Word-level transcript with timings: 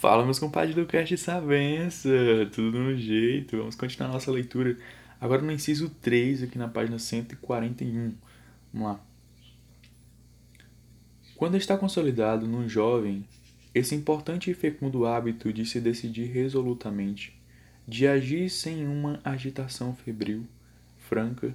Fala, 0.00 0.24
meus 0.24 0.38
compadres 0.38 0.74
do 0.74 0.86
Cast 0.86 1.14
Sabença! 1.18 2.08
Tudo 2.54 2.78
no 2.78 2.96
jeito? 2.96 3.58
Vamos 3.58 3.74
continuar 3.74 4.08
nossa 4.08 4.30
leitura. 4.30 4.74
Agora 5.20 5.42
no 5.42 5.52
inciso 5.52 5.90
3, 5.90 6.44
aqui 6.44 6.56
na 6.56 6.68
página 6.68 6.98
141. 6.98 8.14
Vamos 8.72 8.88
lá. 8.88 9.00
Quando 11.36 11.58
está 11.58 11.76
consolidado 11.76 12.46
num 12.46 12.66
jovem 12.66 13.26
esse 13.74 13.94
importante 13.94 14.50
e 14.50 14.54
fecundo 14.54 15.04
hábito 15.04 15.52
de 15.52 15.66
se 15.66 15.78
decidir 15.78 16.32
resolutamente, 16.32 17.38
de 17.86 18.06
agir 18.06 18.48
sem 18.48 18.88
uma 18.88 19.20
agitação 19.22 19.94
febril, 19.94 20.46
franca, 20.96 21.54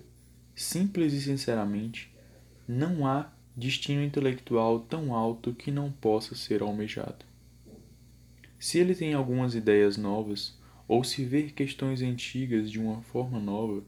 simples 0.54 1.14
e 1.14 1.21
sinceramente, 1.21 2.14
não 2.68 3.07
há 3.07 3.27
destino 3.57 4.04
intelectual 4.04 4.82
tão 4.82 5.16
alto 5.16 5.52
que 5.52 5.71
não 5.71 5.91
possa 5.91 6.36
ser 6.36 6.62
almejado. 6.62 7.25
Se 8.58 8.80
ele 8.80 8.96
tem 8.96 9.14
algumas 9.14 9.54
ideias 9.54 9.98
novas, 9.98 10.58
ou 10.88 11.04
se 11.04 11.26
ver 11.26 11.52
questões 11.52 12.02
antigas 12.02 12.72
de 12.72 12.80
uma 12.80 13.02
forma 13.02 13.40
nova, 13.40 13.84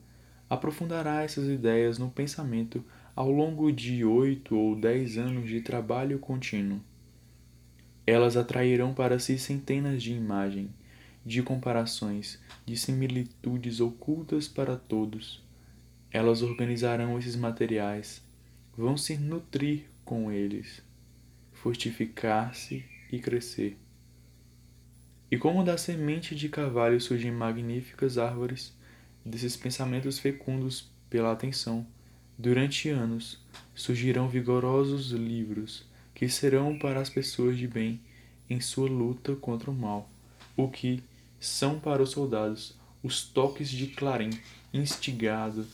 aprofundará 0.49 1.23
essas 1.23 1.47
ideias 1.47 1.97
no 1.97 2.09
pensamento 2.09 2.83
ao 3.15 3.31
longo 3.31 3.71
de 3.71 4.03
oito 4.05 4.55
ou 4.55 4.75
dez 4.75 5.17
anos 5.17 5.47
de 5.47 5.61
trabalho 5.61 6.19
contínuo. 6.19 6.81
Elas 8.05 8.37
atrairão 8.37 8.93
para 8.93 9.19
si 9.19 9.37
centenas 9.37 10.01
de 10.01 10.13
imagens, 10.13 10.69
de 11.25 11.43
comparações, 11.43 12.39
de 12.65 12.77
similitudes 12.77 13.81
ocultas 13.81 14.47
para 14.47 14.77
todos. 14.77 15.43
Elas 16.09 16.41
organizarão 16.41 17.19
esses 17.19 17.35
materiais, 17.35 18.23
vão 18.77 18.95
se 18.95 19.17
nutrir 19.17 19.85
com 20.05 20.31
eles, 20.31 20.81
fortificar-se 21.51 22.85
e 23.11 23.19
crescer. 23.19 23.77
E 25.29 25.37
como 25.37 25.63
da 25.63 25.77
semente 25.77 26.35
de 26.35 26.47
carvalho 26.47 27.01
surgem 27.01 27.31
magníficas 27.31 28.17
árvores, 28.17 28.73
desses 29.25 29.57
pensamentos 29.57 30.19
fecundos 30.19 30.89
pela 31.09 31.33
atenção, 31.33 31.85
durante 32.37 32.89
anos 32.89 33.39
surgirão 33.75 34.29
vigorosos 34.29 35.11
livros 35.11 35.85
que 36.15 36.29
serão 36.29 36.77
para 36.79 37.01
as 37.01 37.09
pessoas 37.09 37.57
de 37.57 37.67
bem 37.67 37.99
em 38.49 38.61
sua 38.61 38.89
luta 38.89 39.35
contra 39.35 39.69
o 39.69 39.73
mal, 39.73 40.09
o 40.55 40.69
que 40.69 41.03
são 41.39 41.79
para 41.79 42.01
os 42.01 42.11
soldados 42.11 42.75
os 43.03 43.23
toques 43.23 43.69
de 43.69 43.87
clarim 43.87 44.31
instigado 44.73 45.67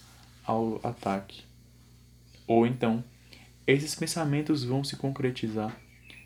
ao 0.44 0.80
ataque. 0.84 1.44
Ou 2.48 2.68
então, 2.68 3.04
esses 3.66 3.96
pensamentos 3.96 4.64
vão 4.64 4.84
se 4.84 4.98
concretizar, 4.98 5.80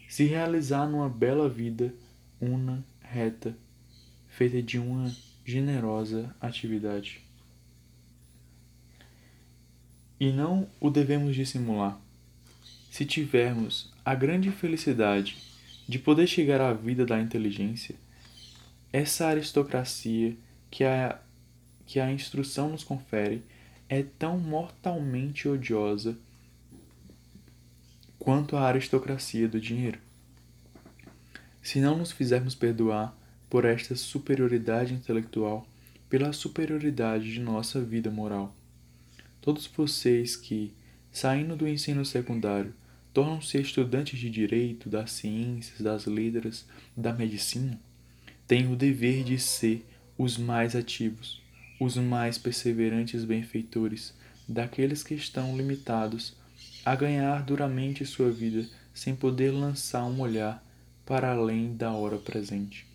se 0.10 0.24
realizar 0.24 0.88
numa 0.88 1.10
bela 1.10 1.48
vida 1.48 1.94
una 2.42 2.84
reta, 3.12 3.56
feita 4.28 4.62
de 4.62 4.78
uma 4.78 5.12
generosa 5.46 6.36
atividade. 6.42 7.22
E 10.20 10.32
não 10.32 10.68
o 10.80 10.90
devemos 10.90 11.36
dissimular. 11.36 12.00
Se 12.92 13.06
tivermos 13.06 13.92
a 14.04 14.16
grande 14.16 14.52
felicidade 14.52 15.38
de 15.88 16.00
poder 16.00 16.28
chegar 16.28 16.60
à 16.60 16.74
vida 16.74 17.06
da 17.06 17.22
inteligência, 17.22 17.96
essa 18.92 19.28
aristocracia 19.28 20.36
que 20.70 20.84
a, 20.84 21.20
que 21.86 22.00
a 22.00 22.12
instrução 22.12 22.70
nos 22.70 22.84
confere 22.84 23.44
é 23.88 24.04
tão 24.04 24.38
mortalmente 24.38 25.48
odiosa 25.48 26.18
quanto 28.20 28.58
a 28.58 28.64
aristocracia 28.64 29.48
do 29.48 29.62
dinheiro 29.62 30.07
se 31.68 31.82
não 31.82 31.98
nos 31.98 32.14
fizermos 32.14 32.56
perdoar 32.56 33.14
por 33.50 33.66
esta 33.66 33.94
superioridade 33.94 34.94
intelectual, 34.94 35.68
pela 36.10 36.32
superioridade 36.32 37.34
de 37.34 37.42
nossa 37.42 37.82
vida 37.82 38.10
moral. 38.10 38.56
Todos 39.42 39.68
vocês 39.68 40.38
que, 40.38 40.72
saindo 41.12 41.58
do 41.58 41.68
ensino 41.68 42.06
secundário, 42.06 42.74
tornam-se 43.14 43.60
estudantes 43.60 44.18
de 44.18 44.30
direito, 44.30 44.88
das 44.88 45.12
ciências, 45.12 45.82
das 45.82 46.06
letras, 46.06 46.66
da 46.96 47.12
medicina, 47.12 47.78
têm 48.48 48.72
o 48.72 48.76
dever 48.78 49.26
de 49.26 49.38
ser 49.38 49.86
os 50.18 50.38
mais 50.38 50.74
ativos, 50.74 51.42
os 51.82 51.98
mais 51.98 52.38
perseverantes 52.38 53.26
benfeitores 53.26 54.14
daqueles 54.48 55.04
que 55.04 55.16
estão 55.16 55.58
limitados 55.58 56.34
a 56.86 56.96
ganhar 56.96 57.44
duramente 57.44 58.06
sua 58.06 58.32
vida 58.32 58.66
sem 58.94 59.14
poder 59.14 59.52
lançar 59.52 60.06
um 60.06 60.22
olhar 60.22 60.66
para 61.08 61.32
além 61.32 61.74
da 61.74 61.94
hora 61.94 62.18
presente. 62.18 62.86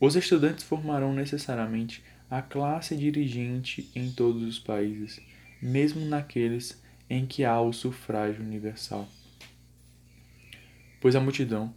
Os 0.00 0.14
estudantes 0.14 0.62
formarão 0.62 1.12
necessariamente 1.12 2.02
a 2.30 2.40
classe 2.40 2.96
dirigente 2.96 3.90
em 3.94 4.12
todos 4.12 4.44
os 4.44 4.60
países, 4.60 5.20
mesmo 5.60 6.06
naqueles 6.06 6.80
em 7.10 7.26
que 7.26 7.44
há 7.44 7.60
o 7.60 7.72
sufrágio 7.72 8.44
universal. 8.44 9.08
Pois 11.00 11.16
a 11.16 11.20
multidão, 11.20 11.74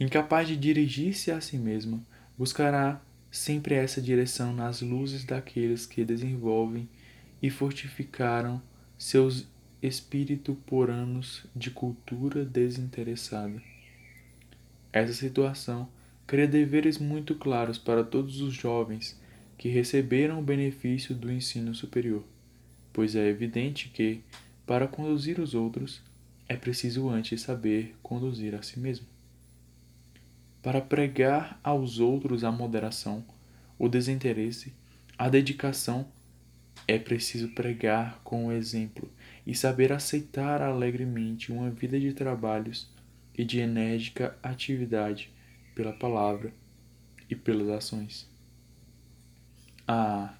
incapaz 0.00 0.48
de 0.48 0.56
dirigir-se 0.56 1.30
a 1.30 1.42
si 1.42 1.58
mesma, 1.58 2.00
buscará 2.38 3.02
sempre 3.30 3.74
essa 3.74 4.00
direção 4.00 4.54
nas 4.54 4.80
luzes 4.80 5.24
daqueles 5.24 5.84
que 5.84 6.06
desenvolvem 6.06 6.88
e 7.42 7.50
fortificaram 7.50 8.62
seus 8.96 9.46
espírito 9.82 10.54
por 10.66 10.90
anos 10.90 11.44
de 11.54 11.70
cultura 11.70 12.44
desinteressada. 12.44 13.62
Essa 14.92 15.12
situação 15.12 15.88
cria 16.26 16.46
deveres 16.46 16.98
muito 16.98 17.34
claros 17.34 17.78
para 17.78 18.04
todos 18.04 18.40
os 18.40 18.54
jovens 18.54 19.20
que 19.56 19.68
receberam 19.68 20.38
o 20.38 20.42
benefício 20.42 21.14
do 21.14 21.30
ensino 21.30 21.74
superior, 21.74 22.24
pois 22.92 23.14
é 23.14 23.28
evidente 23.28 23.88
que, 23.88 24.22
para 24.66 24.88
conduzir 24.88 25.38
os 25.38 25.54
outros, 25.54 26.02
é 26.48 26.56
preciso 26.56 27.08
antes 27.08 27.42
saber 27.42 27.94
conduzir 28.02 28.54
a 28.54 28.62
si 28.62 28.80
mesmo. 28.80 29.06
Para 30.62 30.80
pregar 30.80 31.60
aos 31.62 31.98
outros 32.00 32.42
a 32.42 32.50
moderação, 32.50 33.24
o 33.78 33.88
desinteresse, 33.88 34.72
a 35.16 35.28
dedicação, 35.28 36.08
é 36.88 36.98
preciso 36.98 37.48
pregar 37.48 38.20
com 38.24 38.46
o 38.46 38.52
exemplo 38.52 39.10
e 39.46 39.54
saber 39.54 39.92
aceitar 39.92 40.60
alegremente 40.60 41.52
uma 41.52 41.70
vida 41.70 41.98
de 42.00 42.12
trabalhos 42.12 42.90
e 43.34 43.44
de 43.44 43.60
enérgica 43.60 44.36
atividade 44.42 45.32
pela 45.74 45.92
palavra 45.92 46.52
e 47.28 47.34
pelas 47.34 47.68
ações. 47.68 48.28
Ah, 49.86 50.34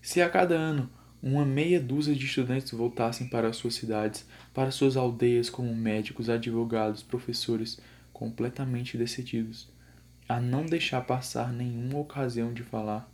se 0.00 0.20
a 0.20 0.28
cada 0.28 0.54
ano 0.54 0.90
uma 1.22 1.44
meia 1.44 1.80
dúzia 1.80 2.14
de 2.14 2.26
estudantes 2.26 2.72
voltassem 2.72 3.28
para 3.28 3.52
suas 3.52 3.74
cidades, 3.74 4.26
para 4.52 4.70
suas 4.70 4.96
aldeias 4.96 5.48
como 5.48 5.74
médicos, 5.74 6.28
advogados, 6.28 7.02
professores, 7.02 7.80
completamente 8.12 8.98
decididos 8.98 9.72
a 10.28 10.40
não 10.40 10.64
deixar 10.64 11.02
passar 11.02 11.52
nenhuma 11.52 11.98
ocasião 11.98 12.52
de 12.52 12.62
falar, 12.62 13.10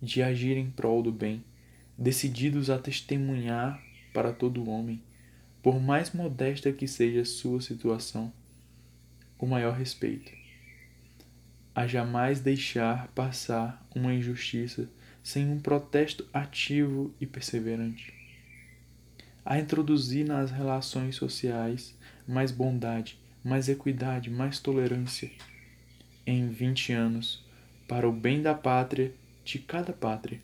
de 0.00 0.22
agir 0.22 0.56
em 0.56 0.70
prol 0.70 1.02
do 1.02 1.12
bem, 1.12 1.44
decididos 1.98 2.70
a 2.70 2.78
testemunhar 2.78 3.82
para 4.12 4.32
todo 4.32 4.68
homem, 4.68 5.02
por 5.62 5.80
mais 5.80 6.12
modesta 6.12 6.72
que 6.72 6.88
seja 6.88 7.24
sua 7.24 7.60
situação, 7.60 8.32
o 9.38 9.46
maior 9.46 9.74
respeito. 9.74 10.32
A 11.74 11.86
jamais 11.86 12.40
deixar 12.40 13.08
passar 13.08 13.86
uma 13.94 14.14
injustiça 14.14 14.88
sem 15.22 15.50
um 15.50 15.60
protesto 15.60 16.26
ativo 16.32 17.14
e 17.20 17.26
perseverante. 17.26 18.14
A 19.44 19.58
introduzir 19.58 20.26
nas 20.26 20.50
relações 20.50 21.16
sociais 21.16 21.96
mais 22.26 22.50
bondade, 22.50 23.18
mais 23.44 23.68
equidade, 23.68 24.30
mais 24.30 24.58
tolerância. 24.58 25.30
Em 26.26 26.48
vinte 26.48 26.92
anos, 26.92 27.44
para 27.86 28.08
o 28.08 28.12
bem 28.12 28.42
da 28.42 28.54
pátria, 28.54 29.12
de 29.44 29.58
cada 29.60 29.92
pátria, 29.92 30.40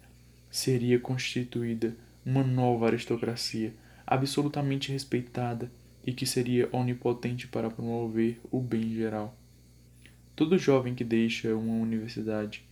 seria 0.50 1.00
constituída 1.00 1.96
uma 2.24 2.44
nova 2.44 2.86
aristocracia, 2.86 3.74
absolutamente 4.06 4.92
respeitada 4.92 5.70
e 6.04 6.12
que 6.12 6.26
seria 6.26 6.68
onipotente 6.72 7.46
para 7.46 7.70
promover 7.70 8.40
o 8.50 8.60
bem 8.60 8.92
geral. 8.94 9.36
Todo 10.34 10.58
jovem 10.58 10.94
que 10.94 11.04
deixa 11.04 11.54
uma 11.54 11.74
universidade 11.74 12.64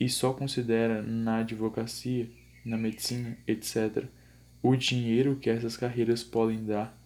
e 0.00 0.08
só 0.08 0.32
considera 0.32 1.02
na 1.02 1.38
advocacia, 1.38 2.28
na 2.64 2.76
medicina, 2.76 3.36
etc., 3.46 4.04
o 4.62 4.74
dinheiro 4.76 5.36
que 5.36 5.50
essas 5.50 5.76
carreiras 5.76 6.22
podem 6.22 6.64
dar, 6.64 6.96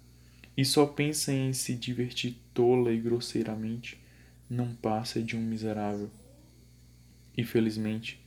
e 0.56 0.64
só 0.64 0.86
pensa 0.86 1.32
em 1.32 1.52
se 1.52 1.74
divertir 1.74 2.36
tola 2.54 2.92
e 2.92 2.98
grosseiramente, 2.98 4.00
não 4.48 4.74
passa 4.74 5.22
de 5.22 5.36
um 5.36 5.42
miserável. 5.42 6.10
Infelizmente, 7.36 8.20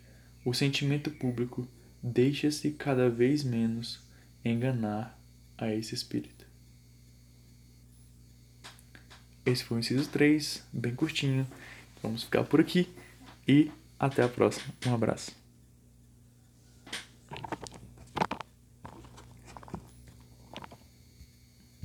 o 0.46 0.54
sentimento 0.54 1.10
público 1.10 1.68
deixa-se 2.02 2.72
cada 2.72 3.10
vez 3.10 3.44
menos 3.44 4.00
enganar 4.46 5.20
a 5.58 5.74
esse 5.74 5.96
espírito. 5.96 6.39
Esse 9.50 9.64
foi 9.64 9.78
o 9.78 9.80
inciso 9.80 10.08
3, 10.10 10.64
bem 10.72 10.94
curtinho, 10.94 11.48
Vamos 12.02 12.24
ficar 12.24 12.44
por 12.44 12.62
aqui 12.62 12.88
e 13.48 13.72
até 14.00 14.24
a 14.24 14.30
próxima. 14.30 14.74
Um 14.86 14.94
abraço. 14.94 15.32